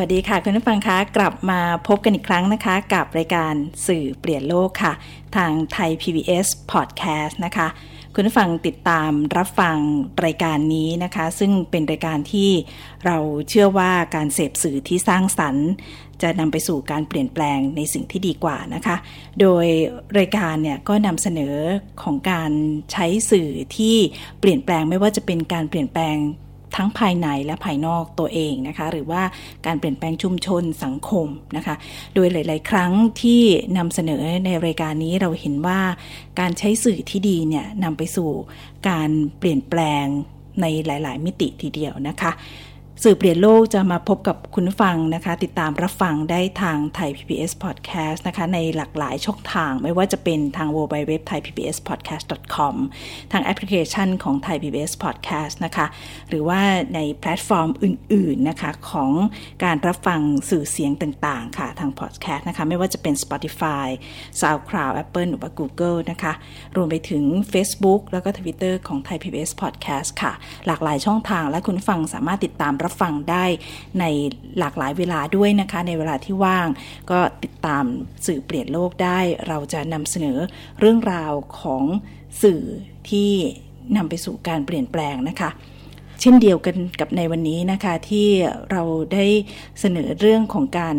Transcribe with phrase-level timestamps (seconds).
[0.00, 3.54] วัสดีค่ะ คุณผู้ฟังคะกลับมาพบกันอีกครั้งนะคะ กับรายการ
[3.86, 4.92] สื่อเปลี่ยนโลกค่ะ
[5.36, 7.68] ทางไทย PBS Podcast นะคะ
[8.14, 9.76] คุณผู้ฟังติดตามรับฟัง
[10.24, 12.50] รายการนี้นะคะ ซึ่งเป็นรายการที่
[13.04, 13.16] เรา
[13.48, 15.68] เชื่อว่าการเสพสื่อที่สร้างสรรค์
[16.22, 18.96] จะนำไปสู่การเปลี่ยนแปลงในสิ่งที่ดีกว่านะคะ
[19.40, 19.66] โดย
[20.18, 21.56] รายการเนี่ยก็นำเสนอ
[22.02, 22.50] ของการ
[22.92, 23.96] ใช้สื่อที่
[24.40, 26.16] เปลี่ยนแปลงไม่ว่าจะเป็นการเปลี่ยนแปลง
[26.76, 29.22] ทั้งภายในและภายนอกตัวเองนะคะ หรือว่า
[29.66, 31.74] การเปลี่ยนแปลงชุมชนสังคมนะคะ
[32.14, 32.92] โดยหลาย ๆ ครั้ง
[33.22, 33.42] ที่
[33.78, 35.80] นำเสนอในรายการนี้เราเห็นว่า
[36.40, 38.30] การใช้สื่อที่ดีเนี่ยนำไปสู่
[38.88, 40.06] การเปลี่ยนแปลง
[40.60, 42.32] ในหลาย ๆ มิติทีเดียวนะคะ
[43.02, 52.24] สื่อเปลี่ยนโลกจะมาพบกับคุณฟังนะคะ ติดตามรับฟังได้ทางไทย PBS Podcast นะคะ ในหลากหลายช่องทางไม่ว่าจะเป็นทาง w w w t h a i PBS Podcast
[52.54, 52.74] com
[53.32, 55.86] ทางแอปพลิเคชันของไทย PBS Podcast นะคะ
[56.28, 56.60] หรือว่า
[56.94, 59.10] ในแพลตฟอร์มอื่น ๆ นะคะ ของ
[59.64, 63.86] การรับฟังสื่อเสียงต่าง ๆ ค่ะ ทาง Podcast นะคะ ไม่ว่าจะเป็น Spotify
[64.40, 66.32] SoundCloud Apple หรือว่า Google นะคะ
[66.76, 70.32] รวมไปถึง Facebook แล้วก็ Twitter ของไทย PBS Podcast ค่ะ
[70.66, 73.44] หลากหลายช่องทางและคุณฟังสามารถติดตามรับฟังได้
[74.00, 74.04] ใน
[74.58, 76.68] หลากหลายเวลาด้วยนะคะ ในเวลาที่ว่าง
[77.10, 77.84] ก็ติดตาม
[78.26, 79.18] สื่อเปลี่ยนโลกได้
[79.48, 80.38] เราจะนำเสนอ
[80.80, 81.82] เรื่องราวของ
[82.42, 82.62] สื่อ
[83.10, 83.30] ที่
[83.96, 85.50] นำไปสู่การเปลี่ยนแปลงนะคะ
[86.20, 88.28] เช่นเดียวกันกับในวันนี้นะคะที่
[88.70, 88.82] เรา
[89.14, 89.26] ได้
[89.80, 90.96] เสนอเรื่องของการ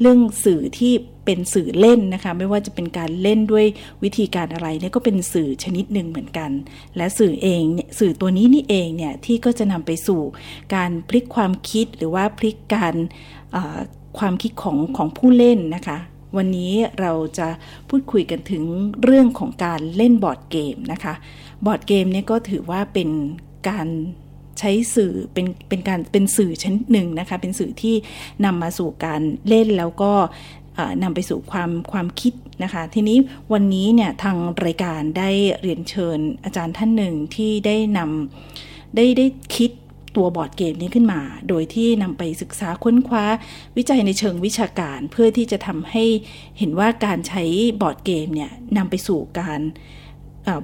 [0.00, 0.92] เรื่องสื่อที่
[1.24, 3.66] เป็นสื่อเล่นนะคะ ไม่ว่าจะเป็นการเล่นด้วย
[4.02, 6.50] วิธีการอะไรเนี่ยก็เป็นสื่อชนิดหนึ่งเหมือนกัน
[6.96, 10.20] และสื่อเองเนี่ยสื่อตัวนี้นี่เองเนี่ยที่ก็จะนำไปสู่
[10.74, 12.94] การพลิกความคิดหรือว่าพลิกการ
[14.18, 15.98] ความคิดของของผู้เล่นนะคะ
[16.36, 17.48] วันนี้เราจะ
[17.88, 18.64] พูดคุยกันถึง
[19.04, 21.14] เรื่องของการเล่นบอร์ดเกมนะคะ
[21.66, 23.08] บอร์ดเกมเนี่ยก็ถือว่าเป็น
[23.68, 23.88] การ
[24.60, 27.94] ใช้สื่อเป็นเป็นการเป็นสื่อชนิดหนึ่งนะคะ เป็นสื่อที่
[28.44, 30.12] นำมาสู่การเล่นแล้วก็
[31.02, 33.18] นำไปสู่ความความคิดนะคะ ทีนี้
[33.52, 35.30] วันนี้เนี่ยทางรายการได้
[35.62, 39.26] เรียนเชิญอาจารย์ท่านหนึ่งที่ได้นำได้ได้
[39.56, 39.70] คิด
[40.16, 43.24] ตัวบอร์ดเกมนี้ขึ้นมา โดยที่นำไปศึกษาค้นคว้า
[43.76, 46.04] วิจัยในเชิงวิชาการ เพื่อที่จะทำให้
[46.58, 47.44] เห็นว่าการใช้
[47.82, 49.60] บอร์ดเกมเนี่ยนำไปสู่การ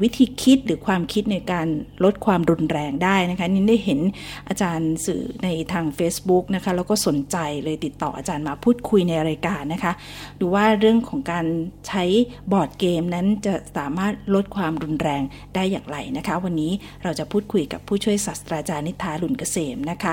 [0.03, 1.69] วิธีคิดหรือความคิดในการ
[2.05, 4.01] ลดความรุนแรงได้นะคะนี่ได้เห็น
[4.49, 9.93] อาจารย์สื่อในทาง Facebook นะคะแล้วก็สนใจเลยติดต่ออาจารย์มาพูดคุยในรายการนะคะ
[10.41, 11.47] ดูว่าเรื่องของการ
[11.89, 12.05] ใช้
[12.53, 15.23] บอร์ดเกมนั้นจะสามารถลดความรุนแรง
[15.55, 16.73] ได้อย่างไรนะคะ วันนี้
[17.03, 20.13] เราจะพูดคุยกับผู้ช่วยศาสตราจารย์นิธาลุนเกษมนะคะ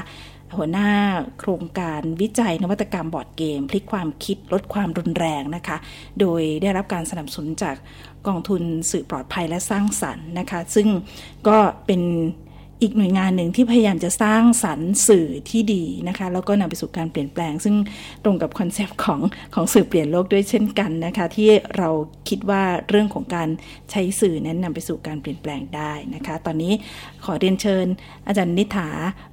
[0.58, 0.90] หัวหน้า
[1.40, 5.78] โครงการวิจัยนวัตกรรมบอร์ดเกม พลิกความคิดลดความรุนแรงนะคะ
[6.20, 7.76] โดยได้รับการสนับสนุนจาก
[8.28, 8.62] กองทุน
[8.92, 10.88] สื่อปลอดภัยและสร้างสรรค์นะคะ ซึ่ง
[11.48, 12.02] ก็เป็น
[12.84, 17.76] อีกหน่วยงานหนึ่งที่พยายามจะสร้างสรรค์สื่อที่ดีนะคะแล้วก็นำไปสู่การเปลี่ยนแปลง ซึ่ง
[18.24, 19.20] ตรงกับคอนเซปต์ของ
[19.54, 21.90] ของสื่อเปลี่ยนโลกด้วยเช่นกันนะคะที่เรา
[22.30, 23.50] คิดว่าเรื่องของการ
[23.92, 26.74] ใช้สื่อนั้นนำไปสู่การเปลี่ยนแปลงได้นะคะตอนนี้
[27.26, 27.86] ขอเรียนเชิญ
[28.28, 28.90] อาจารย์นิถา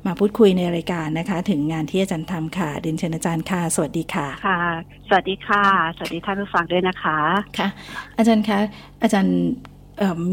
[0.06, 4.62] มาพูดคุยในรายการนะคะ ถึงงานที่อาจารย์ทำค่ะเรียนเชิญอาจารย์ค่ะสวัสดีค่ะค่ะ
[5.08, 5.64] สวัสดีค่ะ
[5.96, 7.18] สวัสดีท่านผู้ฟังด้วยนะคะ
[7.58, 7.68] ค่ะ
[8.18, 8.58] อาจารย์คะ
[9.02, 9.36] อาจารย์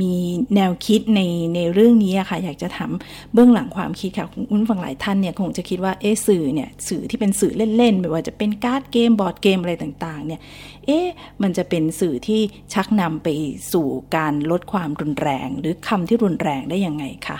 [0.01, 0.15] มี
[0.55, 1.21] แนวคิดใน
[1.55, 2.91] ในเรื่องนี้ค่ะ อยากจะถาม
[3.33, 10.41] เบื้องหลังความคิดค่ะคุณฝั่งหลายท่านเนี่ยคงจะคิดว่าเอสื่อเนี่ยสื่อที่เป็นสื่อเล่นๆไม่ว่าจะเป็นการ์ดเกมบอร์ดเกมอะไรต่างๆ เนี่ย
[10.85, 11.07] เอ๊ะ
[11.41, 12.41] มันจะเป็นสื่อที่
[12.73, 13.27] ชักนำไป
[13.73, 17.37] สู่การลดความรุนแรง หรือคำที่รุนแรงได้ยังไงคะ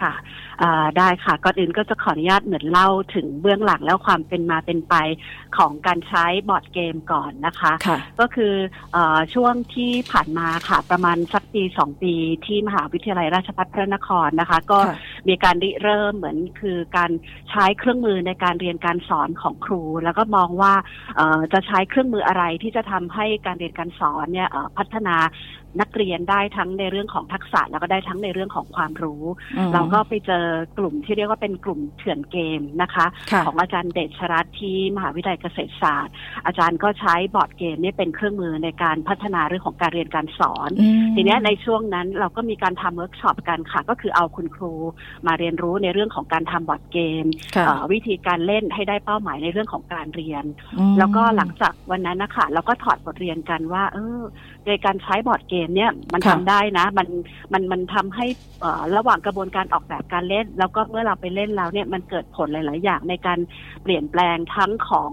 [0.00, 0.12] ค่ะ
[0.98, 4.94] ได้ค่ะก่อนอื่นก็จะขออนุญาตเหมือนเล่าถึงเบื้องหลังแล้วความเป็นมาเป็นไป
[5.56, 8.54] ของการใช้บอร์ดเกมก่อนนะคะคะก็คือ
[8.96, 8.98] อ
[9.34, 12.14] ช่วงที่ผ่านมาค่ะ ประมาณสักปีสองปี
[12.46, 14.78] ที่มหาวิทยาลัยราชภัฏพระนครนะคะ ก็
[15.28, 17.10] มีการริเริ่มเหมือนคือการ
[17.50, 20.74] ใช้เครื่องมือในการเรียนการสอนของครู แล้วก็มองว่า
[21.52, 25.16] จะใช้เครื่องมืออะไรที่จะทำให้การเรียนการสอนเนี่ยพัฒนา
[25.80, 29.24] นักเรียนได้ทั้งในเรื่องของทักษะแล้วก็ได้ทั้งในเรื่องของความรู้
[29.72, 30.44] เราก็ไปเจอ
[30.78, 33.06] กลุ่มที่เรียกว่าเป็นกลุ่มเถื่อนเกมนะคะ
[33.46, 36.14] ของอาจารย์เดชรัตที่มหาวิทยาลัยเกษตรศาสตร์
[36.46, 40.70] อาจารย์ก็ใช้บอร์ดเกมนี่เป็นเครื่องมือในการพัฒนาเรื่องของการเรียนการสอน
[41.16, 44.72] ทีนี้ในช่วงนั้นเราก็มีการทำเวิร์กช็อปกันค่ะ ก็คือเอาคุณครู
[45.26, 47.24] มาเรียนรู้ในเรื่องของการทำบอร์ดเกม
[47.92, 50.44] วิธีการเล่นให้ได้เป้าหมายในเรื่องของการเรียน
[50.98, 54.20] แล้วก็หลังจากวันนั้นนะคะเราก็ถอดบทเรียนกันว่า เออ
[54.68, 57.08] ในการใช้บอร์ดเกมเนี่ยมันทำได้นะ มัน
[57.52, 58.26] มันมันทำให้
[58.96, 63.38] ระหว่างกระบวนการออกแบบการเล่น แล้วก็เมื่อเราไปเล่นแล้วเนี่ยมันเกิดผลหลาย ๆ อย่างในการ
[63.82, 65.10] เปลี่ยนแปลงทั้งของ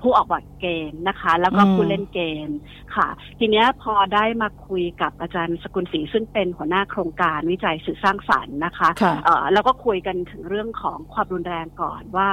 [0.00, 2.48] ผู้ออกบอร์ดเกมนะคะ แล้วก็ผู้เล่นเกม
[2.96, 8.88] ค่ะ ทีเนี้ยพอได้มาคุยกับอาจารย์สกุลศรีซึ่งเป็นหัวหน้าโครงการวิจัยสื่อสร้างสรรค์นะคะ
[9.52, 12.28] แล้วก็คุยกันถึงเรื่องของความรุนแรงก่อนว่า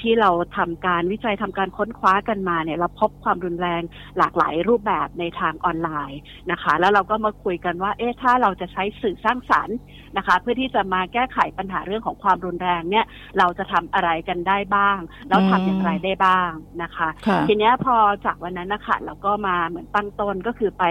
[0.00, 3.82] ที่เราทำการวิจัยทำการค้นคว้ากันมาเนี่ยเราพบความรุนแรง
[4.18, 6.20] หลากหลายรูปแบบในทางออนไลน์
[6.50, 9.76] นะคะ แล้วเราก็มาคุยกันว่า เอ๊ะถ้าเราจะใช้สื่อสร้างสรรค์
[10.16, 13.04] นะคะ เพื่อที่จะมาแก้ไขปัญหาเรื่องของความรุนแรงเนี่ย
[13.38, 14.98] เราจะทำอะไรกันได้บ้าง
[15.28, 16.50] แล้วทำอย่างไรได้บ้าง
[16.82, 17.08] นะคะ
[17.48, 20.84] ทีนี้พอจากวันนั้นนะคะเราก็มาเหมือนตั้งต้นก็คือไป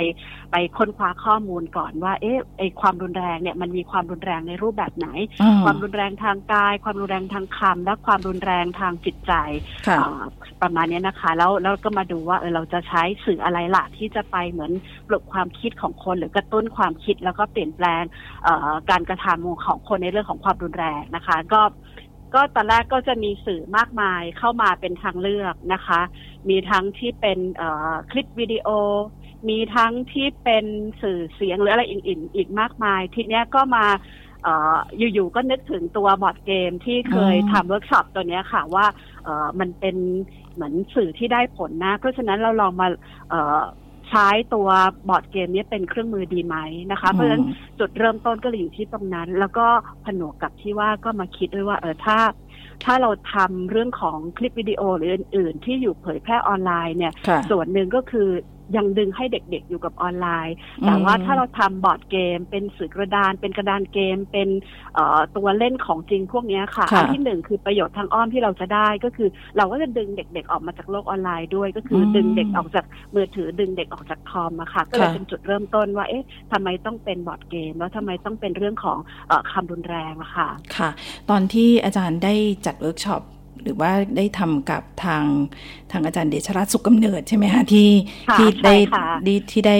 [0.51, 5.07] ไปค้นคว้าข้อมูลก่อนว่า เอ๊ะไอความรุนแรงเนี่ยมันมีความรุนแรงในรูปแบบไหน
[5.63, 9.33] ความรุนแรงทางกาย ความรุนแรงทางคำและความรุนแรงทางจิตใจ
[10.61, 14.71] ประมาณนี้นะคะ แล้วแล้วก็มาดูว่าเออเราจะใช้สื่ออะไรล่ะที่จะไปเหมือน
[15.07, 18.03] ปลุกความคิดของคนหรือกระตุ้นความคิดแล้วก็เปลี่ยนแปลง
[18.89, 21.61] การกระทำของคนในเรื่องของความรุนแรงนะคะ ก็
[22.33, 26.01] ก็ตอนแรกก็จะมีสื่อมากมายเข้ามาเป็นทางเลือกนะคะ
[26.49, 27.39] มีทั้งที่เป็น
[28.11, 28.67] คลิปวิดีโอ
[29.49, 30.65] มีทั้งที่เป็น
[31.01, 33.85] สื่อเสียงหรืออะไรอื่นๆอีกมากมาย ทีเนี้ยก็มา
[34.97, 38.85] อยู่ๆก็นึกถึงตัวบอร์ดเกมที่เคยทำเวิร์กช็อปตัวนี้ค่ะว่า
[39.59, 39.95] มันเป็น
[40.53, 42.87] เหมือนสื่อที่ได้ผลนะ เพราะฉะนั้นเราลองมา
[44.13, 44.67] ใช้ตัว
[45.09, 46.57] บอร์ดเกมนี้เป็นเครื่องมือดีไหม
[46.91, 47.43] นะคะ เพราะฉะนั้น
[47.79, 49.65] จุดเริ่มต้นก็เลยอยู่ที่ตรงนั้น แล้วก็
[50.05, 52.17] ผนวกกับที่ว่าก็มาคิดด้วยว่าเออถ้า
[52.85, 57.13] ถ้าเราทำเรื่องของคลิปวิดีโอหรืออื่น ๆ ที่อยู่เผยแพร่ออนไลน์เนี่ย
[57.49, 58.29] ส่วนหนึ่งก็คือ
[58.75, 60.55] ยังดึงให้เด็กๆอยู่กับออนไลน์
[60.85, 64.49] แต่ว่าถ้าเราทำบอร์ดเกม เป็นสื่อกระดาน เป็นกระดานเกม เป็น
[65.35, 78.97] ตัวเล่นของจริงพวกนี้ค่ะ อันที่หนึ่งคือประโยชน์ทางอ้อมที่เราจะได้ก็คือ เราก็จะดึงเด็ก ๆ ออกมาจากโลกออนไลน์ด้วย ก็คือดึงเด็กออกจากมือถือดึงเด็กออกจากคอมอะค่ะก็เลยเป็นจุดเริ่มต้นว่าเอ๊ะทำไมต้องเป็นบอร์ดเกม แล้วทำไมต้องเป็นเรื่องของ
[79.51, 80.89] คำรุนแรงอะค่ะค่ะ
[81.29, 82.33] ตอนที่อาจารย์ได้
[82.65, 83.21] จัดเวิร์กช็อป
[83.63, 85.23] หรือว่าได้ทำกับทาง
[85.91, 87.89] ทางอาจารย์เดชรัตน์สุกกำเนิดใช่ไหมคะที่
[88.35, 88.75] ที่ได้
[89.51, 89.75] ที่ได้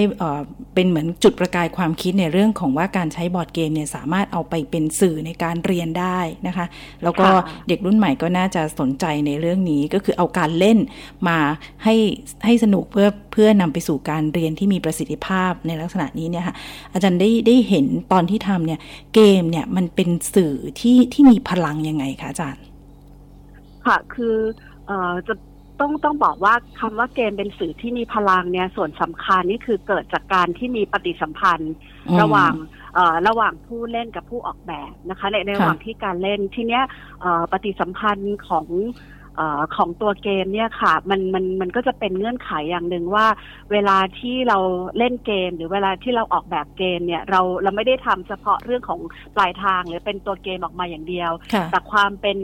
[0.74, 6.66] เป็นเหมือนจุดประกายความคิดในเรื่องของว่าการใช้บอร์ดเกมเนี่ยสามารถเอาไปเป็นสื่อในการเรียนได้นะคะ
[7.02, 7.26] แล้วก็
[7.68, 10.78] เด็กรุ่นใหม่ก็น่าจะสนใจในเรื่องนี้ก็คือเอาการเล่น
[11.28, 11.38] มา
[11.84, 11.94] ให้
[12.44, 16.54] ให้สนุกเพื่อเพื่อนำไปสู่การเรียนที่มีประสิทธิภาพในลักษณะนี้เนี่ยค่ะ
[16.92, 18.80] อาจารย์ได้ได้เห็นตอนที่ทำเนี่ย
[19.14, 22.64] เกมเนี่ยมันเป็นสื่อที่ที่มีพลังยังไงคะอาจารย์
[23.86, 24.36] ค่ะคือ
[24.86, 25.34] เอ่อจะ
[25.80, 31.74] ต้องต้องบอกว่าคำว่าเกมเป็นสื่อที่มีพลังเนี่ยส่วนสำคัญนี่คือเกิดจากการที่มีปฏิสัมพันธ์
[32.20, 32.54] ระหว่าง
[33.28, 36.82] ระหว่างผู้เล่นกับผู้ออกแบบนะคะในในระหว่างที่การเล่นทีเนี้ย
[37.52, 38.66] ปฏิสัมพันธ์ของ
[39.76, 43.26] ของตัวเกมเนี่ยค่ะมันมันมันก็จะเป็นเงื่อนไขอย่างหนึ่งว่า
[43.72, 44.58] เวลาที่เรา
[44.98, 49.00] เล่นเกม หรือเวลาที่เราออกแบบเกมเนี่ยเราเราไม่ได้ทำเฉพาะเรื่องของ
[49.36, 51.30] ปลายทางหรือเป็นตัวเกมออกมาอย่างเดียว
[51.70, 52.38] แต่ความเป็น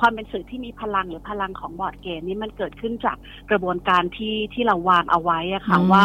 [0.00, 3.16] ความเป็นสื่อที่มีพลังหรือพลังของบอร์ดเกมนี้มันเกิดขึ้นจาก
[3.50, 6.02] กระบวนการที่ที่เราวางเอาไว้อะค่ะว่า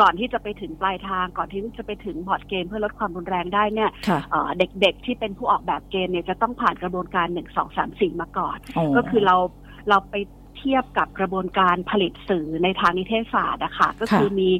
[0.00, 3.90] ก่อนที่จะไปถึงปลายทางก่อนที่จะไปถึงบอร์ดเกม เพื่อลดความรุนแรงได้เนี่ย
[4.58, 8.58] เด็กๆที่เป็นผู้ออกแบบเกมเนี่ยจะต้องผ่านกระบวนการหนึ่งสองสามสี่มาก่อน
[8.96, 9.36] ก็คือเรา
[9.88, 10.14] เราไป
[10.58, 14.50] เทียบกับกระบวนการผลิตสื่อในทางนิเทศศาสตร์นะคะก็คือมี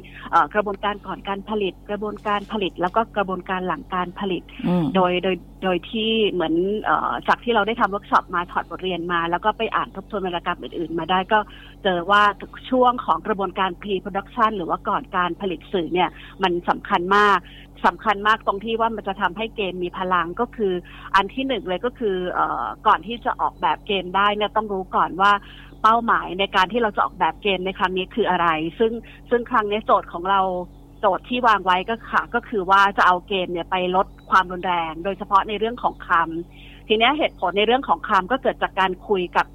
[0.53, 4.43] กระบวนการก่อนการผลิต กระบวนการผลิต แล้วก็กระบวนการหลังการผลิต
[4.95, 6.53] โดยโดยโดยที่เหมือน
[7.27, 11.39] จากที่เราได้ทำเวิร์กช็อปมาถอดบทเรียนมา แล้วก็ไปอ่านทบทวนวรรณกรรมอื่นๆ มาได้ก็
[11.83, 12.23] เจอว่า
[12.69, 16.09] ช่วงของกระบวนการ pre-production หรือว่าก่อนการผลิตสื่อเนี่ย
[16.43, 17.39] มันสำคัญมาก
[17.87, 20.73] สำคัญมากตรงที่ว่ามันจะทำให้เกมมีพลังก็คือ
[21.15, 22.39] อันที่หนึ่งเลยก็คืออ
[22.87, 25.31] ก่อนที่จะออกแบบเกมได้เนี่ยต้องรู้ก่อนว่า
[25.83, 28.47] เป้าหมายในการที่เราจะออกแบบเกมในครั้งนี้คืออะไร
[28.79, 28.91] ซึ่ง
[29.29, 30.41] ซึ่งครั้งนี้โจทย์ของเรา
[30.99, 39.45] โจทย์ที่วางไว้ก็ค่ะ ก็คือว่าจะเอาเกมเนี่ยไปลดความรุนแรง โดยเฉพาะในเรื่องของคำทีนี้เหตุผลในเรื่องของคำก็เกิดจากการคุยกับ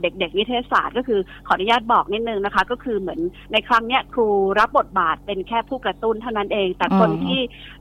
[0.00, 3.20] เด็กๆวิทยาศาสตร์ก็คือขออนุญาตบอกนิดนึงนะคะ ก็คือเหมือน
[3.52, 4.28] ในครั้งเนี้ยครู
[4.58, 7.40] รับบทบาทเป็นแค่ผู้กระตุ้นเท่านั้นเอง แต่คนที่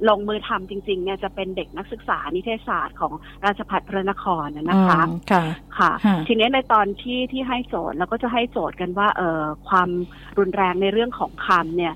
[0.10, 3.14] ลงมือทำจริงๆเนี่ยจะเป็นเด็กนักศึกษานิเทศศาสตร์ของ
[3.46, 5.44] ราชภัฏพระนครนะคะค่ะ
[5.78, 5.92] ค่ะ
[6.28, 9.90] ทีนี้ในตอนที่ที่ให้โจทย์เราก็จะให้โจทย์กันว่าเอ่อความ
[10.38, 11.94] รุนแรงในเรื่องของคำเนี่ย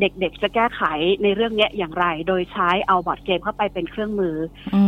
[0.00, 0.82] เด็กๆจะแก้ไข
[1.22, 4.36] ในเรื่องนี้อย่างไร โดยใช้เอาบอร์ดเกมเข้าไปเป็นเครื่องมือ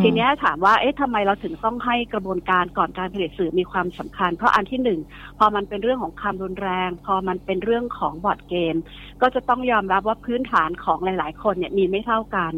[0.03, 5.01] ทีนี้ถามว่าเอ๊ะทำไมเราถึงต้องให้กระบวนการก่อนการผลิตสื่อมีความสำคัญ เพราะอันที่หนึ่ง
[5.39, 8.75] พอมันเป็นเรื่องของคำรุนแรง พอมันเป็นเรื่องของบอร์ดเกม
[9.23, 12.53] ก็จะต้องยอมรับว่าพื้นฐานของหลาย ๆ คนเนี่ยมีไม่เท่ากัน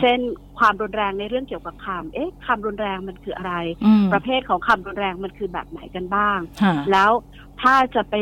[0.00, 0.18] เช่น
[0.58, 7.10] ความรุนแรงในเรื่องเกี่ยวกับคำเอ๊ะคำรุนแรงมันคืออะไรอืมประเภทของคำรุนแรงมันคือแบบไหนกันบ้างค่ะแล้ว
[7.62, 8.14] ถ้าจะไป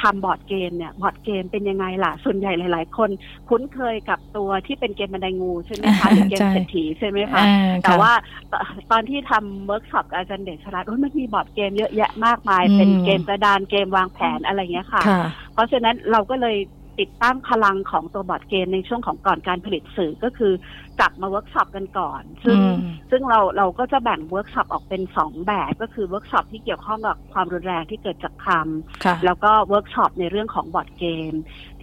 [0.00, 3.10] ทำบอร์ดเกมเนี่ยบอร์ดเกมเป็นยังไงล่ะ ส่วนใหญ่หลาย ๆ คน
[3.48, 8.12] คุ้นเคยกับตัวที่เป็นเกมบันไดงูใช่ไหมคะหรือเกมใช่เศรษฐีใช่ไหมคะอ่าแต่ค่ะว่า
[8.52, 15.22] ตอนที่ทำเวิร์กช็อปกับอาจารย์เดชชรัตน์โอ้ยมันมีบอร์ดเกมเยอะแยะมากมายอืมเป็นเกมกระดานเกมวางแผนอะไรเงี้ยค่ะค่ะ
[15.52, 16.56] เพราะฉะนั้นเราก็เลย
[17.00, 20.52] ติดตั้งพลังของตัวบอร์ดเกมในช่วงของก่อนการผลิตสื่อก็คือ
[21.00, 22.76] จับมาเวิร์กช็อปกันก่อน ซึ่งอืม
[23.10, 31.32] ซึ่งเราเราก็จะแบ่งเวิร์กช็อปออกเป็นสองแบบก็คือเวิร์กช็อปที่เกี่ยวข้องกับความรุนแรงที่เกิดจากคำค่ะแล้วก็เวิร์กช็อปในเรื่องของบอร์ดเกม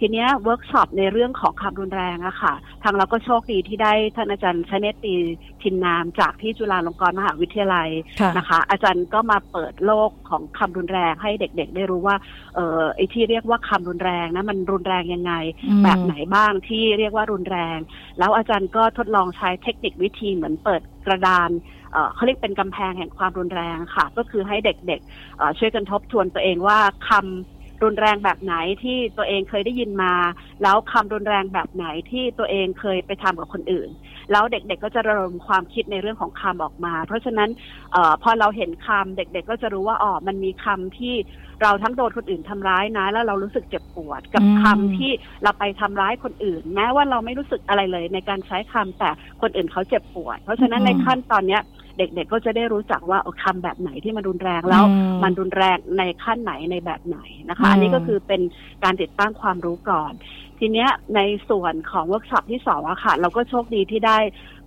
[0.00, 5.14] ทีเนี้ยเวิร์กช็อปในเรื่องของความรุนแรงอะค่ะ ทางเราก็โชคดีที่ได้ท่านอาจารย์ชเนตตี
[5.62, 7.88] ทินนามจากที่จุฬาลงกรณ์มหาวิทยาลัย
[8.20, 12.16] ค่ะนะคะ อาจารย์ก็มาเปิดโลกของคำรุนแรงให้เด็ก ๆ ได้รู้ว่า
[12.54, 15.32] เออไอที่เรียกว่าคำรุนแรงนะมันรุนแรงยังไง
[15.68, 17.78] อืมแบบไหนบ้างที่เรียกว่ารุนแรง
[18.18, 21.50] แล้วอาจารย์ก็ทดลองใช้เทคนิควิธีเหมือนเปิดกระดาน
[21.92, 26.78] เอ่อเขาเรียกเป็นกำแพงแห่งความรุนแรงค่ะ ก็คือให้เด็กๆเอ่อช่วยกันทบทวนตัวเองว่า
[27.08, 27.51] คำ
[27.84, 30.14] รุนแรงแบบไหนที่ตัวเองเคยได้ยินมา
[30.62, 33.88] แล้วคำรุนแรงแบบไหนที่ตัวเองเคยไปทำกับคนอื่น
[34.30, 37.50] แล้วเด็กๆก็จะระดมความคิดในเรื่องของคำออกมา เพราะฉะนั้น
[37.92, 41.14] เออพอเราเห็นคำเด็กๆ ก็จะรู้ว่าอ๋อมันมีคำที่
[41.62, 45.12] เราทั้งโดนคนอื่นทำร้ายนะ แล้วเรารู้สึกเจ็บปวดกับอืมคำที่
[45.42, 49.10] เราไปทำร้ายคนอื่น แม้ว่าเราไม่รู้สึกอะไรเลยในการใช้คำแต่
[49.42, 51.62] คนอื่นเขาเจ็บปวด เพราะฉะนั้นในขั้นตอนเนี้ย
[51.98, 57.18] เด็กๆก็จะได้รู้จักว่าเออคำแบบไหนที่มันรุนแรงแล้วอืมมันรุนแรงในขั้นไหนในแบบไหน
[57.48, 58.42] นะคะอืมอันนี้ก็คือเป็น
[58.84, 60.12] การติดตั้งความรู้ก่อน
[60.58, 61.20] ทีเนี้ยใน
[61.50, 64.18] ส่วนของเวิร์กช็อปที่สองอะค่ะ เราก็โชคดีที่ได้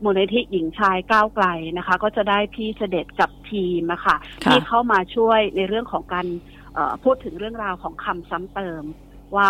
[0.04, 1.46] มูลนิธิหญิงชายก้าวไกล
[1.78, 4.16] นะคะ ก็จะได้พี่เสด็จกับทีมอะค่ะ
[4.46, 6.28] ค่ะที่เข้ามาช่วยในเรื่องของการ
[6.74, 8.84] เอ่อพูดถึงเรื่องราวของคำซ้ำเติม
[9.36, 9.50] ว่า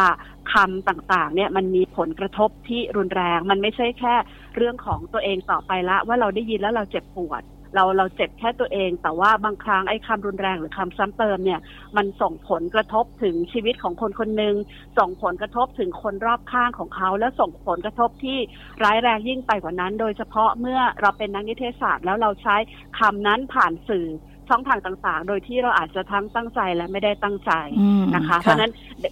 [0.53, 4.15] คำต่างๆ เนี่ยมันมีผลกระทบที่รุนแรง มันไม่ใช่แค่
[4.55, 7.41] เรื่องของตัวเองต่อไปละ ว่าเราได้ยินแล้วเราเจ็บปวด
[7.75, 11.59] เราเราเจ็บแค่ตัวเอง แต่ว่าบางครั้งไอ้คำรุนแรงหรือคำซ้ำเติมเนี่ย
[11.97, 14.55] มันส่งผลกระทบถึงชีวิตของคนคนหนึ่ง
[14.97, 18.37] ส่งผลกระทบถึงคนรอบข้างของเขา และส่งผลกระทบที่
[18.83, 22.55] ร้ายแรงยิ่งไปกว่านั้น โดยเฉพาะเมื่อเราเป็นนักนิเทศศาสตร์ แล้วเราใช้
[22.99, 24.07] คำนั้นผ่านสื่อ
[24.49, 28.71] ช่องทางต่างๆ โดยที่เราอาจจะทั้งตั้งใจและไม่ได้ตั้งใจอืมนะคะ เพราะฉะนั้น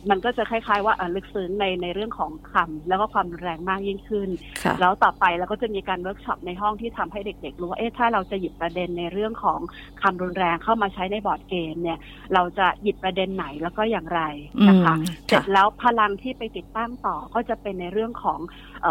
[0.09, 4.29] มันก็จะคล้ายๆว่าอะลึกซึ้งในในเรื่องของคำแล้วก็ความรุนแรงมากยิ่งขึ้น
[4.63, 9.59] ค่ะแล้วต่อไปเราก็จะมีการเวิร์กช็อปในห้องที่ทำให้เด็กๆรู้ว่าเอ๊ะถ้าเราจะหยิบประเด็นในเรื่องของ
[10.01, 11.99] คำรุนแรงเข้ามาใช้ในบอร์ดเกมเนี่ย
[12.33, 14.21] เราจะหยิบประเด็นไหนแล้วก็อย่างไร
[14.69, 18.39] นะคะอืมเสร็ค่ะแล้วพลังที่ไปติดตั้งต่อก็จะเป็นในเรื่องของ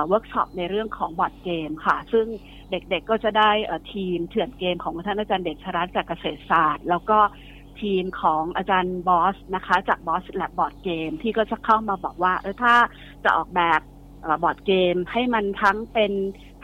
[0.08, 2.26] เวิร์กช็อปในเรื่องของบอร์ดเกมค่ะ ซึ่ง
[2.72, 3.50] เด็กๆก็จะได้
[3.92, 7.18] ทีมเถื่อนเกมของท่านอาจารย์เดชชรัตน์จากเกษตรศาสตร์ แล้วก็
[7.80, 12.74] ทีมของอาจารย์บอสนะคะ จากบอสแลบบอร์ดเกมที่ก็จะเข้ามาบอกว่าเออถ้า
[13.24, 13.80] จะออกแบบ
[14.42, 16.12] บอร์ดเกมให้มันทั้งเป็น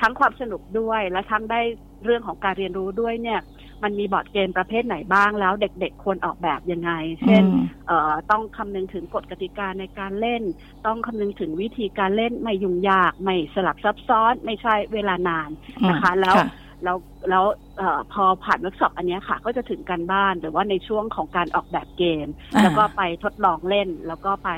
[0.01, 1.61] ทั้งความสนุกด้วย และทั้งได้
[2.05, 3.41] เรื่องของการเรียนรู้ด้วยเนี่ย
[3.83, 6.91] มันมีบอร์ดเกมประเภทไหนบ้าง แล้วเด็กๆควรออกแบบยังไง
[7.23, 10.43] เช่นอืมเอ่อต้องคำนึงถึงกฎกติกาในการเล่น
[10.87, 15.51] ต้องคำนึงถึงวิธีการเล่นไม่ยุ่งยาก ไม่สลับซับซ้อน ไม่ใช่เวลานาน
[15.89, 16.37] นะคะแล้ว
[16.85, 16.97] แล้ว
[17.31, 17.45] แล้ว
[17.79, 24.51] เออพอผ่านเวิร์กช็อปอันเนี้ยค่ะ ก็จะถึงการบ้านหรือว่าในช่วงของการออกแบบเกมอ่าแล้วก็ไปทดลองเล่น แล้วก็ไป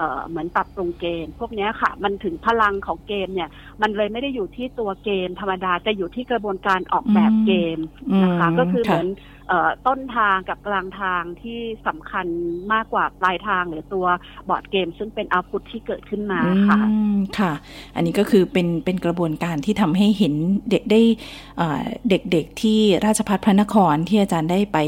[0.00, 3.48] เอ่อเหมือนปรับปรุงเกมพวกเนี้ยค่ะ มันถึงพลังของเกมเนี่ย
[3.82, 7.78] มันเลยไม่ได้อยู่ที่ตัวเกมธรรมดาจะอยู่ที่กระบวนการออกแบบเกม
[8.22, 9.39] นะคะอืมก็คือเหค่ะมือนเอ่อ
[9.86, 12.26] ต้นทางกับกลางทางที่สำคัญ
[12.72, 14.06] มากกว่าปลายทางหรือตัว
[14.48, 16.78] บอร์ดเกม ซึ่งเป็นอาวุธที่เกิดขึ้นมาค่ะ
[17.38, 17.52] ค่ะ
[17.96, 20.34] อันนี้ก็คือเป็นเป็นกระบวนการที่ทำให้เห็น
[20.70, 21.00] เด็กได้
[22.08, 24.78] เด็กๆที่ราชพัฒพระนครที่อาจารย์ได้ไป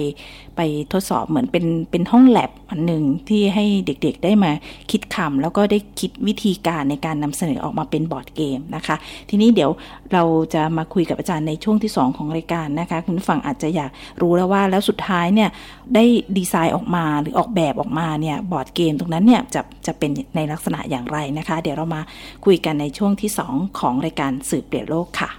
[0.56, 0.60] ไป
[0.92, 4.52] ทดสอบเหมือนเป็นเป็นห้องแลบอันหนึ่งที่ให้เด็กๆได้มา
[4.90, 8.96] คิดคำแล้วก็ได้คิดวิธีการในการนำเสนอออกมาเป็นบอร์ดเกมนะคะ
[9.28, 9.70] ทีนี้เดี๋ยว
[10.12, 10.22] เรา
[10.54, 13.90] จะมาคุยกับอาจารย์ในช่วงที่ 2 ของรายการนะคะ คุณฟังอาจจะอยาก
[14.20, 15.50] รู้แล้วว่าแล้วสุดท้ายเนี่ย
[15.94, 16.04] ได้
[16.38, 22.02] ดีไซน์ออกมาหรือออกแบบออกมาเนี่ยบอร์ดเกมตรงนั้นเนี่ยจะจะเป็นในลักษณะอย่างไรนะคะ เดี๋ยวเรามา
[22.44, 25.30] คุยกันในช่วงที่ 2 ของรายการสื่อเปลี่ยนโลกค่ะ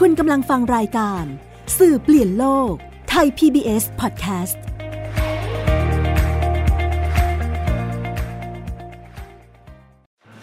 [0.00, 1.24] คุณกำลังฟังรายการ
[1.78, 2.72] สื่อเปลี่ยนโลก
[3.08, 4.56] ไทย PBS Podcast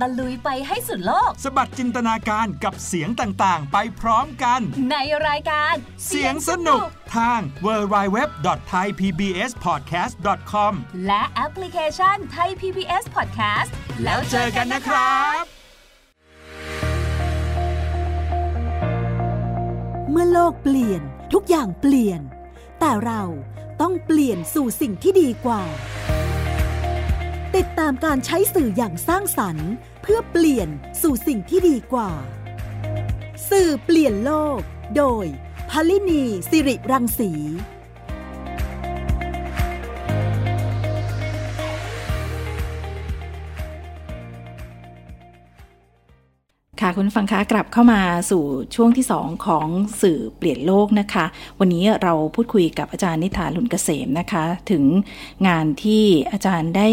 [0.00, 4.60] ตะลุยไปให้สุดโลก สบัดจินตนาการกับเสียงต่างๆ ไปพร้อมกัน
[4.90, 4.96] ใน
[5.26, 5.74] รายการ
[6.06, 6.80] เสียงสนุก
[7.16, 8.18] ทาง w w w
[8.70, 10.14] t h a i p b s p o d c a s t
[10.52, 10.72] c o m
[11.06, 13.70] และแอปพลิเคชันไทย PBS Podcast
[14.02, 15.42] แล้วเจอกันนะครับ
[20.10, 22.20] เมื่อโลกเปลี่ยนทุกอย่างเปลี่ยน
[22.80, 23.22] แต่เรา
[23.80, 25.62] ต้องเปลี่ยนสู่สิ่งที่ดีกว่า
[27.58, 29.70] ติดตามการใช้สื่ออย่างสร้างสรรค์
[30.02, 30.68] เพื่อเปลี่ยน
[31.02, 32.10] สู่สิ่งที่ดีกว่า
[33.50, 34.60] สื่อเปลี่ยนโลก
[34.96, 35.26] โดย
[35.70, 37.30] พลินีสิริรังสี
[46.82, 49.66] ค่ะคุณฟังคะกลับเข้ามาสู่ช่วงที่ 2 ของ
[50.02, 51.24] สื่อเปลี่ยนโลกนะคะ
[51.60, 54.84] วันนี้เราพูดคุยกับอาจารย์นิธาลุนเกษมนะคะ ถึง
[55.46, 56.88] งานที่อาจารย์ได้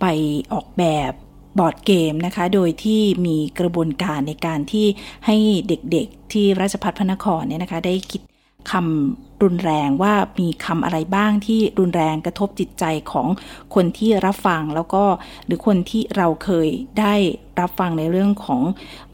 [0.00, 0.06] ไป
[0.52, 1.12] ออกแบบ
[1.58, 4.86] บอร์ดเกมนะคะ โดยที่มีกระบวนการในการที่
[5.26, 5.36] ให้
[5.68, 8.22] เด็กๆที่ราชภัฏพระนครเนี่ยนะคะ ได้คิด
[8.70, 13.28] คำ รุนแรงว่ามีคำอะไรบ้างที่รุนแรงกระทบจิตใจของ
[13.74, 15.04] คนที่รับฟังแล้วก็
[15.46, 16.68] หรือคนที่เราเคย
[17.00, 17.14] ได้
[17.60, 18.60] รับฟังในเรื่องของ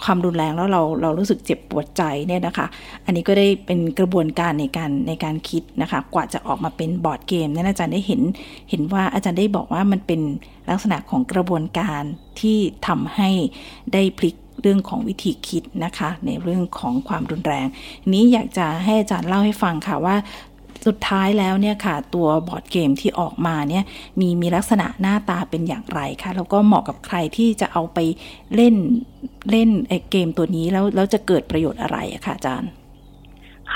[0.03, 2.67] ความรุนแรงแล้วเราเรารู้สึกเจ็บปวดใจเนี่ยนะคะ
[3.05, 8.21] อันนี้ก็ได้เป็นกระบวนการในการในการคิดนะคะ กว่าจะออกมาเป็นบอร์ดเกมนั้นอาจารย์ได้เห็น
[8.71, 10.21] เห็นว่าอาจารย์ได้บอกว่ามันเป็น
[10.71, 12.03] ลักษณะของกระบวนการ
[12.41, 13.31] ที่ทำให้
[13.93, 17.67] ได้พลิก เรื่องของวิธีคิดนะคะ ในเรื่องของความรุนแรง
[18.13, 20.17] นี้อยากจะให้อาจารย์เล่าให้ฟังค่ะว่า
[20.87, 23.85] สุดท้ายแล้วเนี่ยค่ะ ตัวบอร์ดเกมที่ออกมาเนี่ย
[24.21, 27.99] มีมีลักษณะหน้าตาเป็นอย่างไรคะแล้วก็เหมาะกับใครที่จะเอาไป
[28.55, 28.75] เล่น
[29.51, 29.69] เล่น
[30.11, 32.71] เกมตัวนี้แล้วแล้วจะเกิดประโยชน์อะไรอะคะอาจารย์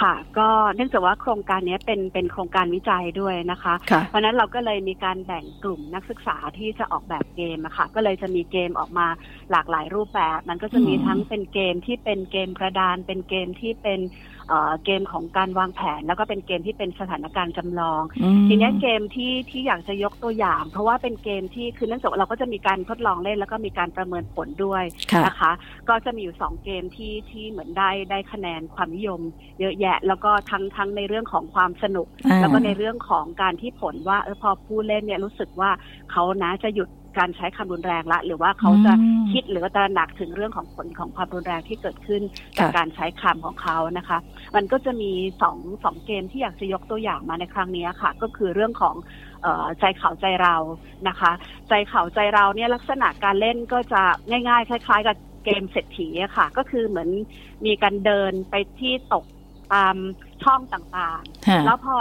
[0.00, 9.06] ค่ะ ก็เนื่องจากว่าโครงการนี้เป็นเป็นโครงการวิจัยด้วยนะคะค่ะเพราะฉะนั้นเราก็เลยมีการแบ่งกลุ่มนักศึกษาที่จะออกแบบเกมอะค่ะ ก็เลยจะมีเกมออกมา
[9.50, 14.00] หลากหลายรูปแบบ มันก็จะมีอืมทั้งเป็นเกมที่เป็นเกมกระดาน เป็นเกมที่เป็น
[14.48, 25.52] เอ่อเกมของการวางแผน แล้วก็เป็นเกมที่เป็นสถานการณ์จำลองอืมทีเนี้ยเกมที่ที่อยากจะยกตัวอย่าง เพราะว่าเป็นเกมที่คือเนื่องจากว่าเราก็จะมีการทดลองเล่น แล้วก็มีการประเมินผลด้วยค่ะนะคะ
[25.88, 29.20] ก็จะมีอยู่สองเกมที่ที่เหมือนได้ได้คะแนนความนิยม
[29.60, 35.70] เยอะแยะ แล้วก็ทั้งทั้งในเรื่องของความสนุกอ่าแล้วก็ในเรื่องของการที่ผลว่าเออพอผู้เล่นเนี่ยรู้สึกว่า
[36.10, 42.22] เขานะจะหยุด การใช้คำรุนแรงละ หรือว่าเขาจะอืมคิดหรือว่าตระหนักถึงเรื่องของผลของความรุนแรงที่เกิดขึ้น
[42.58, 44.18] จากค่ะการใช้คำของเขานะคะ
[44.56, 48.94] มันก็จะมีสองสองเกมที่อยากจะยกตัวอย่างมาในครั้งนี้ค่ะ ก็คือเรื่องของ
[49.42, 50.56] เออใจเขาใจเรา
[51.08, 51.32] นะคะ
[51.68, 54.02] ใจเขาใจเราเนี่ยลักษณะการเล่นก็จะ
[54.48, 57.08] ง่ายๆ คล้าย ๆ กับเกมเศรษฐีอะค่ะ ก็คือเหมือน
[57.66, 59.24] มีการเดินไปที่ตก
[59.74, 59.96] ตาม
[60.42, 61.96] ช่องต่างๆค่ะแล้วพอ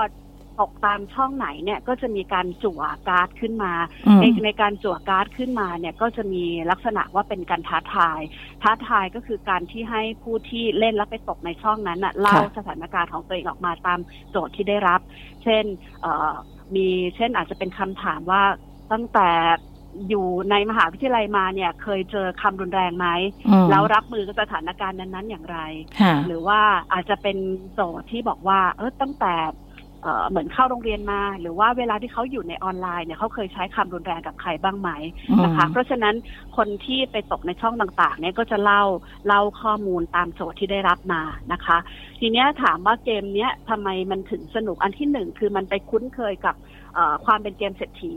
[0.62, 3.74] ตกตามช่องไหนเนี่ยก็จะมีการจั่วการ์ดขึ้นมา
[4.08, 8.22] อืมในในการจั่วการ์ดขึ้นมาเนี่ยก็จะมีลักษณะว่าเป็นการท้าทาย
[8.64, 14.00] ท้าทายก็คือการที่ให้ผู้ที่เล่นแล้วไปตกในช่องนั้นน่ะเล่าสถานการณ์ของตัวเองออกมาตาม
[14.32, 15.02] โจทย์ที่ได้รับ
[15.44, 15.66] เช่น
[16.02, 16.34] เอ่อ
[16.76, 18.44] มีเช่นอาจจะเป็นคำถามว่า
[18.92, 19.30] ตั้งแต่
[20.10, 23.08] อยู่ในมหาวิทยาลัยมาเนี่ย เคยเจอคำรุนแรงไหม
[23.48, 25.60] อืมแล้วรับมือกับสถานการณ์นั้นๆอย่างไร
[26.00, 26.60] ค่ะหรือว่า
[26.94, 27.38] อาจจะเป็น
[27.74, 29.34] โจทย์ที่บอกว่า เออตั้งแต่
[30.04, 34.90] เอ่อเหมือนเข้าโรงเรียนมา หรือว่าเวลาที่เขาอยู่ในออนไลน์เนี่ยเขาเคยใช้คำรุนแรงกับใครบ้างไหม
[35.44, 36.16] นะคะอืมเพราะฉะนั้น
[36.58, 38.84] คนที่ไปตกในช่องต่างๆ เนี่ยก็จะเล่า
[39.28, 41.78] เล่าข้อมูลตามโจทย์ที่ได้รับมานะคะ
[42.20, 46.56] ทีเนี้ยถามว่าเกมเนี้ยทำไมมันถึงสนุกอันที่หนึ่งคือมันไปคุ้นเคยกับ
[46.94, 48.14] เอ่อความเป็นเกมเศรษฐี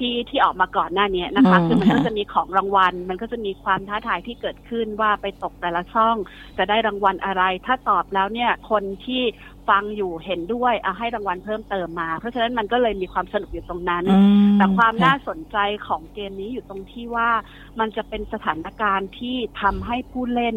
[0.00, 6.16] ที่ที่ออกมาก่อนหน้านี้นะคะอืมคือมันก็ค่ะจะมีของรางวัล มันก็จะมีความท้าทายที่เกิดขึ้นว่าไปตกแต่ละช่อง
[6.58, 9.22] จะได้รางวัลอะไร ถ้าตอบแล้วเนี่ยคนที่
[9.68, 14.20] ฟังอยู่เห็นด้วยเอาให้รางวัลเพิ่มเติมมา เพราะฉะนั้นมันก็เลยมีความสนุกอยู่ตรงนั้นอื
[14.52, 15.56] มแต่ความค่ะน่าสนใจ
[15.86, 17.30] ของเกมนี้อยู่ตรงที่ว่า
[17.80, 20.56] มันจะเป็นสถานการณ์ที่ทำให้ผู้เล่น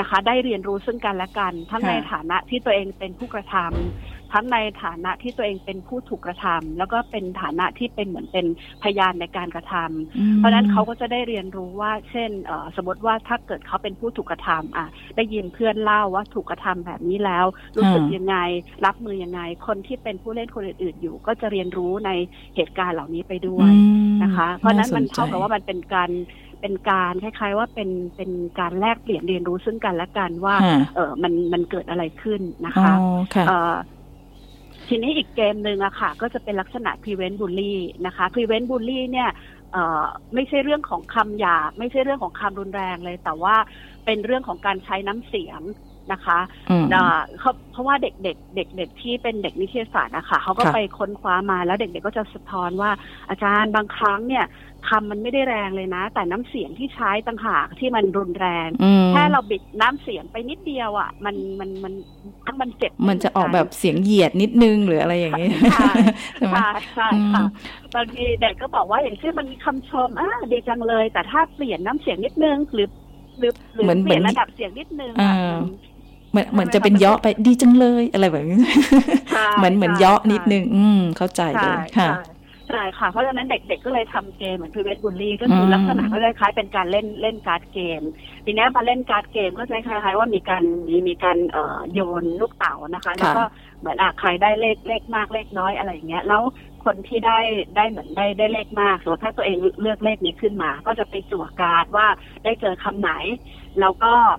[0.00, 8.46] นะคะ ได้เรียนรู้ซึ่งกันและกัน ทั้งค่ะในฐานะที่ตัวเองเป็นผู้กระทำทั้งในฐานะที่ตัวเองเป็นผู้ถูกกระทำแล้วก็เป็นฐานะที่เป็นเหมือนเป็น
[8.82, 18.36] พยานในการกระทำอืมเพราะฉะนั้นเขาก็จะได้เรียนรู้ว่าเช่นเอ่อสมมติว่าถ้าเกิดเขาเป็นผู้ถูกกระทำอะได้ยินเพื่อนเล่าว่าถูกกระทำแบบนี้แล้ว รู้สึกอ่ายัยังไง
[18.86, 22.10] รับมือยังไง คนที่เป็นผู้เล่นคนอื่นๆอยู่ ก็จะเรียนรู้ใน
[22.56, 23.80] เหตุการณ์เหล่านี้ไปด้วยอื
[24.12, 26.10] มนะคะ เพราะฉะนั้นมันสใจเท่ากับว่ามันเป็นการ
[26.62, 32.94] เป็นการคล้าย ๆ ว่าเป็นเป็นการแลกเปลี่ยนเรียนรู้ซึ่งกันและกันว่าค่ะเออมันมันเกิดอะไรขึ้นนะอ๋อคะ
[33.34, 33.74] ค่ะเอ่อ
[34.88, 37.72] ทีนี้อีกเกมหนึ่งอะค่ะ ก็จะเป็นลักษณะ prevent bully
[38.06, 39.30] นะคะ prevent bully เนี่ย
[39.72, 43.56] เอ่อไม่ใช่เรื่องของคำหยาบไม่ใช่เรื่องของคำรุนแรงเลย แต่ว่า
[44.04, 45.60] เป็นเรื่องของการใช้น้ำเสียง
[46.12, 46.38] นะคะ
[46.70, 52.90] อืมอ่าเขาเพราะว่าเด็กๆเด็กเด็กที่เป็นเด็กนิเทศศาสตร์นะคะเขาก็ค่ะไปค้นคว้ามาแล้วเด็กๆก็จะสะท้อนว่า
[53.28, 54.44] อาจารย์บางครั้งเนี่ย
[54.88, 61.92] คำมันไม่ได้แรงเลยนะ แต่น้ำเสียงที่ใช้ต่างหากที่มันรุนแรงอืมแค่เราบิดน้ำเสียงไปนิดเดียวอะ มันมันมัน
[62.46, 65.92] ทั้งมันเจ็บ มันจะออกแบบเสียงเหยียดนิดนึงหรืออะไรอย่างนี้ใช่
[66.36, 67.44] ใช่ไหมใช่ใช่อืมค่ะ
[67.94, 72.88] บางทีเด็กก็บอกว่าอย่างเช่นมันมีคำชมอ่าดีจังเลย แต่ถ้าเปลี่ยนน้ำเสียงนิดนึงหรือ
[73.38, 75.74] หรือหรือเหมือนเปลี่ยนเหมือนระดับเสียงนิดนึงอ่าอะมัน
[76.32, 78.58] เหมือนเหมือนจะเป็นเยาะไปดีจังเลยอะไรแบบนี้
[79.32, 82.20] ใช่เหมือนเหมือนใช้เยอะใช้นิดนึง อืมเข้าใจเลยใช่ค่ะใช่
[82.68, 88.02] ใช่ค่ะ เพราะฉะนั้นเด็กๆก็เลยทำเกมเหมือนพ r เว t บุลลี่ก็คืออมลักษณะก็คล้ายๆเป็นการเล่นเล่นการ์ดเกม
[88.44, 93.42] ทีนี้มาเล่นการ์ดเกมก็จะคล้ายๆว่ามีการมีมีการเอ่อโยนลูกเต๋านะคะ แล้วก็
[93.80, 96.42] เหมือนอะใครได้เลขเลขมากเลขน้อยอะไรอย่างเงี้ยแล้ว
[96.84, 97.38] คนที่ได้
[97.76, 102.06] ได้เหมือนได้ได้เลขมากสมมติถ้าตัวเองเลือกเลขนี้ขึ้นมา ก็จะไปจั่วการ์ดว่า
[102.44, 103.12] ได้เจอคำไหน
[103.80, 104.38] แล้วก็เอ่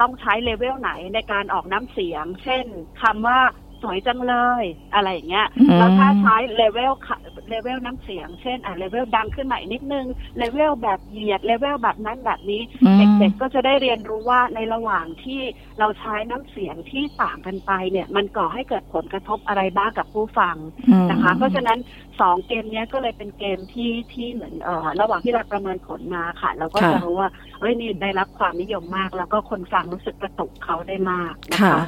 [0.00, 2.66] ต้องใช้เลเวลไหนในการออกน้ำเสียง เช่น
[3.02, 3.38] คำว่า
[3.82, 7.18] สวยจังเลยอะไรอย่างเงี้ยอืมแล้วถ้าใช้เลเวลค่ะ
[7.50, 10.06] เลเวลน้ำเสียง เช่นอะเลเวลดังขึ้นมาอีกนิดนึง
[10.38, 15.40] เลเวลแบบเหยียดเลเวลแบบนั้นแบบนี้อืมเด็กๆก็จะได้เรียนรู้ว่าในระหว่างที่
[15.78, 20.56] เราใช้น้ำเสียงที่ต่างกันไปเนี่ย มันก่อให้เกิดผลกระทบอะไรบ้างกับผู้ฟัง
[20.90, 21.78] อืมนะคะ เพราะฉะนั้น
[22.20, 27.28] สองเกมเนี้ยก็เลยเป็นเกมที่ที่เหมือนเอ่อระหว่างที่เราประเมินผลมาค่ะเราก็ค่ะจะรู้ว่า
[27.60, 31.84] เอ้ยนี่ได้รับความนิยมมาก แล้วก็คนฟังรู้สึกกระตุกเขาได้มากนะค่ะคะ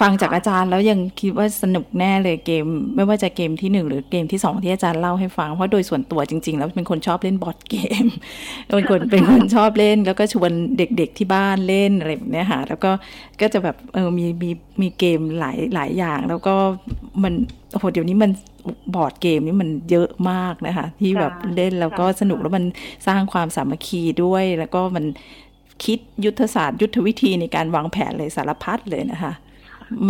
[0.00, 8.04] ฟังจากอาจารย์แล้วยังคิดว่าสนุกแน่เลยเกม ไม่ว่าจะเกมที่หนึ่งหรือเกมที่สองที่อาจารย์เล่าให้ฟัง เพราะโดยส่วนตัวจริง ๆ แล้วเป็นคนชอบเล่นบอร์ดเกม
[8.76, 12.90] เป็นคนเป็นคนชอบเล่น แล้วก็ชวนเด็กๆที่บ้านเล่นอะไรแบบเนี้ยค่ะแล้วก็
[13.40, 14.50] ก็จะแบบเออมีมี
[14.80, 16.54] มีเกมหลายหลายอย่าง แล้วก็
[17.22, 17.34] มัน
[17.72, 18.30] โอ้โหเดี๋ยวนี้มัน
[18.94, 22.64] บอร์ดเกมนี่มันเยอะมากนะคะ ที่แบบเล่นแล้วก็สนุกแล้วมัน
[23.06, 25.04] สร้างความสามัคคีด้วยแล้วก็มัน
[25.84, 29.34] คิดยุทธศาสตร์ ยุทธวิธีในการวางแผนเลยสารพัดเลยนะคะ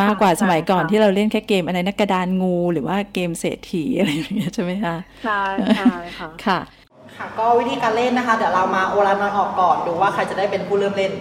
[0.02, 5.42] มากกว่าสมัยก่อนใช่ค่ะที่เราเล่นแค่เกมอะไรนะกระดานงูหรือว่าเกมเศรษฐีอะไรอย่างเงี้ยใช่ไหมคะใช่
[5.76, 6.58] ใช่ค่ะค่ะ
[7.16, 11.12] ค่ะ ก็วิธีการเล่นนะคะ เดี๋ยวเรามาโอลานอยออกก่อนดูว่าใครจะได้เป็นผู้เริ่มเล่น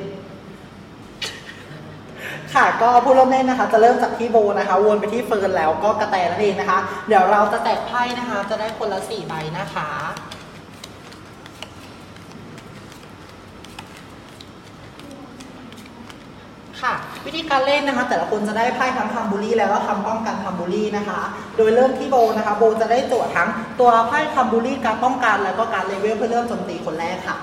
[2.54, 9.90] ค่ะก็ผู้เริ่มเล่นนะคะ จะเริ่มจากที่โบนะคะ วนไปที่เฟิร์นแล้วก็กระแตนั่นเองนะคะ เดี๋ยวเราจะแตกไพ่นะคะ จะได้คนละสี่ใบนะคะ
[16.84, 16.94] ค่ะ
[17.26, 21.20] วิธีการเล่นนะคะแต่ละคนจะได้ไพ่ทั้งทำบูลลี่แล้วก็ทำป้องกันทำบูลลี่นะคะ
[21.58, 27.38] โดยเริ่มที่โบนะคะโบจะได้โจทย์ทั้งตัวไพ่ทำบูลลี่การป้องกันแล้วก็การเลเวลเพื่อเริ่มโจมตีคนแรกค่ะ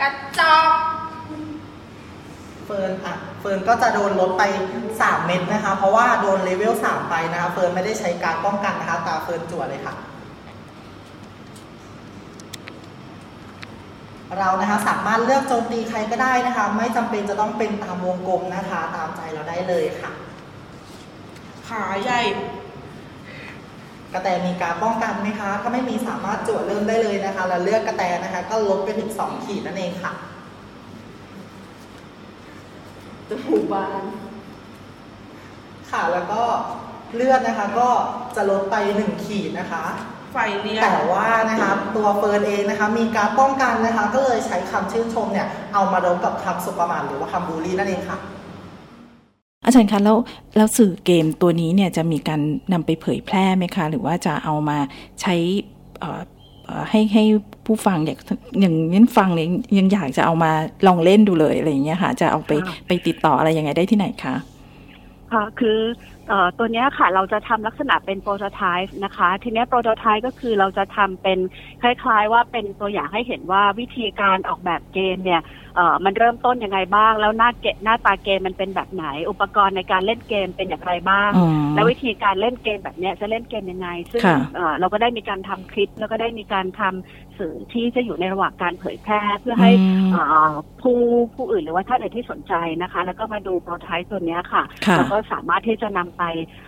[0.00, 0.72] กระจอก
[2.66, 4.42] เฟิร์นอะเฟิร์นก็จะโดนลดไป
[4.84, 9.94] 3 เม็ดนะคะ เพราะว่าโดนเลเวล3ไปนะคะเฟิร์นไม่ได้ใช้การป้องกันนะคะตาเฟิร์นจั่วเลยค่ะ
[14.36, 20.10] เรานะคะสามารถเลือกโจมตีใครก็ได้นะคะ ไม่จำเป็นจะต้องเป็นตามวงกลมนะคะ ตามใจเราได้เลยค่ะ
[21.68, 22.20] ขาใหญ่
[24.12, 30.12] กระแตมีการป้องกันไหมคะ ถ้าไม่มีสามารถจั่วเริ่มได้เลยนะคะ แล้วเลือกกระแตนะคะ ก็ลดไปถึง2ขีดนั่นเองค่ะ
[33.28, 34.02] จมูกบาน
[35.90, 36.42] ค่ะแล้วก็
[37.14, 37.88] เลือดนะคะก็
[38.36, 39.84] จะลดไป1ขีดนะคะ
[40.32, 48.18] ไฟเลี้ยงแต่ว่านะคะตัวเฟิร์นเองนะคะมีการป้องกันนะคะ ก็เลยใช้คำชื่นชมเนี่ยเอามารบกับคำสุประมาทหรือว่าคำบูลลี่นั่นเองค่ะ
[49.64, 50.18] อาจารย์คะแล้ว
[50.56, 52.40] แล้วสื่อเกมตัวนี้เนี่ยจะมีการ
[52.72, 54.78] นำไปเผยแพร่ไหมคะ หรือว่าจะเอามา
[55.20, 55.34] ใช้
[56.00, 56.22] เอ่อ
[56.66, 57.24] เอ่อให้ให้
[57.66, 58.18] ผู้ฟังอยาก
[58.60, 60.50] อย่างนี้ฟังเนี่ยยังอยากจะเอามา
[60.86, 64.34] ลองเล่นดูเลยอะไรอย่างเงี้ยค่ะ จะเอาไปค่ะไปติดต่ออะไรยังไงได้ที่ไหนคะ
[65.32, 66.17] ค่ะคือเอ่อ
[66.58, 71.38] ตัวนี้ค่ะเราจะทำลักษณะเป็นโปรโตไทป์นะคะ ทีนี้โปรโตไทป์ก็คือเราจะทำเป็น
[71.82, 75.40] คล้าย ๆ ว่าเป็นตัวอย่างให้เห็นว่าวิธีการออกแบบเกมเนี่ย
[76.04, 90.98] มันเริ่มต้นยังไงบ้าง แล้วหน้าเกหน้าตาเกมมันเป็นแบบไหน อุปกรณ์ในการเล่นเกมเป็นอย่างไรบ้างอืมแล้ววิธีการเล่นเกมแบบเนี้ยจะเล่นเกมยังไง ซึ่งค่ะเอ่อเราก็ได้มีการทำคลิป แล้วก็ได้มีการทำสื่อที่จะอยู่ในระหว่างการเผยแพร่เพื่อให้อืมเอ่อผู้
[91.34, 96.67] ผู้อื่นหรือว่าท่านอื่นที่สนใจนะคะ แล้วก็มาดูโปรโตไทป์ตัวเนี้ยค่ะค่ะแล้วก็สามารถที่จะนำไปเอ